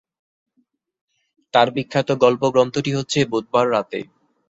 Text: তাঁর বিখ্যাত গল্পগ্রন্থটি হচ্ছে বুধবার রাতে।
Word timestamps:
তাঁর 1.53 1.67
বিখ্যাত 1.75 2.09
গল্পগ্রন্থটি 2.23 2.91
হচ্ছে 2.97 3.19
বুধবার 3.31 3.65
রাতে। 3.71 3.99